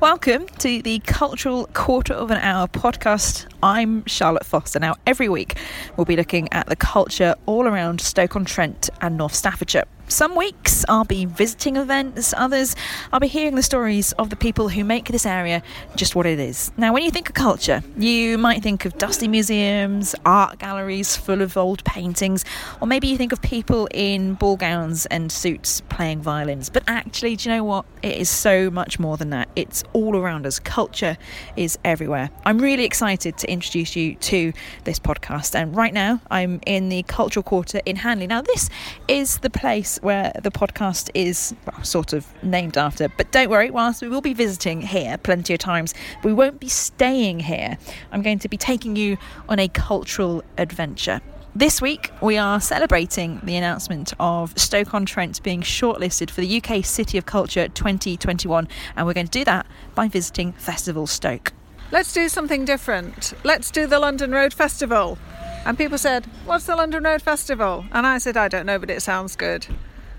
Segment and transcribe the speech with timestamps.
[0.00, 3.46] Welcome to the Cultural Quarter of an Hour podcast.
[3.62, 4.80] I'm Charlotte Foster.
[4.80, 5.56] Now, every week
[5.96, 9.84] we'll be looking at the culture all around Stoke on Trent and North Staffordshire.
[10.08, 12.76] Some weeks I'll be visiting events, others
[13.12, 15.62] I'll be hearing the stories of the people who make this area
[15.96, 16.70] just what it is.
[16.76, 21.40] Now, when you think of culture, you might think of dusty museums, art galleries full
[21.40, 22.44] of old paintings,
[22.80, 26.68] or maybe you think of people in ball gowns and suits playing violins.
[26.68, 27.86] But actually, do you know what?
[28.02, 29.48] It is so much more than that.
[29.56, 30.58] It's all around us.
[30.58, 31.16] Culture
[31.56, 32.30] is everywhere.
[32.44, 34.52] I'm really excited to introduce you to
[34.84, 38.26] this podcast, and right now I'm in the Cultural Quarter in Hanley.
[38.26, 38.70] Now, this
[39.08, 43.08] is the place where the podcast is well, sort of named after.
[43.08, 46.68] But don't worry, whilst we will be visiting here plenty of times, we won't be
[46.68, 47.78] staying here.
[48.10, 51.20] I'm going to be taking you on a cultural adventure.
[51.54, 56.62] This week, we are celebrating the announcement of Stoke on Trent being shortlisted for the
[56.62, 58.66] UK City of Culture 2021,
[58.96, 61.52] and we're going to do that by visiting Festival Stoke.
[61.90, 63.34] Let's do something different.
[63.44, 65.18] Let's do the London Road Festival.
[65.66, 67.84] And people said, What's the London Road Festival?
[67.92, 69.66] And I said, I don't know, but it sounds good.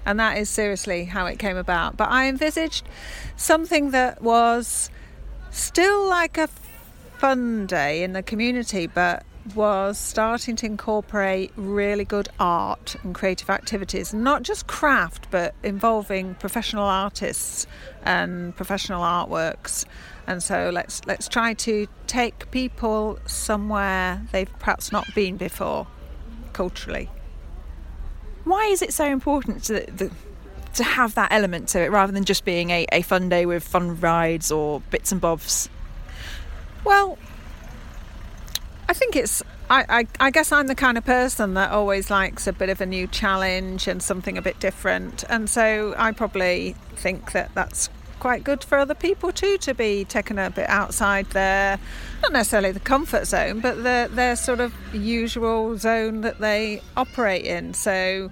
[0.06, 1.98] And that is seriously how it came about.
[1.98, 2.88] But I envisaged
[3.36, 4.92] something that was
[5.50, 6.48] still like a
[7.18, 9.26] fun day in the community, but
[9.56, 16.36] was starting to incorporate really good art and creative activities, not just craft, but involving
[16.36, 17.68] professional artists
[18.04, 19.86] and professional artworks.
[20.28, 25.88] And so let's let's try to take people somewhere they've perhaps not been before,
[26.54, 27.10] culturally.
[28.46, 30.12] Why is it so important to the,
[30.76, 33.64] to have that element to it rather than just being a, a fun day with
[33.64, 35.70] fun rides or bits and bobs?
[36.84, 37.18] Well,
[38.94, 39.42] I think it's.
[39.72, 42.80] I, I, I, guess I'm the kind of person that always likes a bit of
[42.80, 45.24] a new challenge and something a bit different.
[45.30, 50.06] And so I probably think that that's quite good for other people too to be
[50.06, 51.80] taken a bit outside their,
[52.22, 57.46] not necessarily the comfort zone, but their, their sort of usual zone that they operate
[57.46, 57.74] in.
[57.74, 58.30] So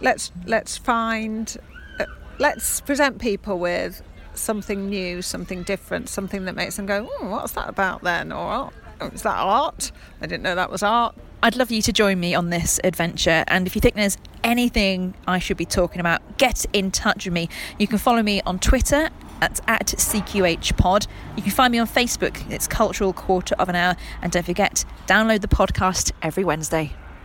[0.00, 1.58] let's, let's find,
[2.00, 2.06] uh,
[2.38, 4.02] let's present people with
[4.32, 8.32] something new, something different, something that makes them go, oh, what's that about then?
[8.32, 8.72] Or,
[9.04, 9.92] Oh, is that art?
[10.22, 11.14] I didn't know that was art.
[11.42, 13.44] I'd love you to join me on this adventure.
[13.48, 17.34] And if you think there's anything I should be talking about, get in touch with
[17.34, 17.50] me.
[17.78, 19.10] You can follow me on Twitter
[19.42, 21.06] at, at CQH Pod.
[21.36, 22.50] You can find me on Facebook.
[22.50, 23.94] It's Cultural Quarter of an Hour.
[24.22, 26.94] And don't forget, download the podcast every Wednesday.